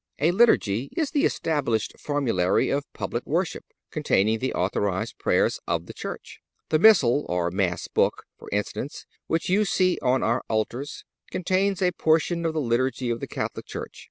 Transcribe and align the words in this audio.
A 0.17 0.31
Liturgy 0.31 0.89
is 0.97 1.11
the 1.11 1.25
established 1.25 1.93
formulary 1.99 2.71
of 2.71 2.91
public 2.91 3.23
worship, 3.27 3.63
containing 3.91 4.39
the 4.39 4.51
authorized 4.55 5.19
prayers 5.19 5.59
of 5.67 5.85
the 5.85 5.93
Church. 5.93 6.41
The 6.69 6.79
Missal, 6.79 7.23
or 7.29 7.51
Mass 7.51 7.87
book, 7.87 8.25
for 8.39 8.49
instance, 8.51 9.05
which 9.27 9.47
you 9.47 9.63
see 9.63 9.99
on 10.01 10.23
our 10.23 10.43
altars, 10.49 11.05
contains 11.29 11.83
a 11.83 11.91
portion 11.91 12.47
of 12.47 12.53
the 12.55 12.61
Liturgy 12.61 13.11
of 13.11 13.19
the 13.19 13.27
Catholic 13.27 13.67
Church. 13.67 13.99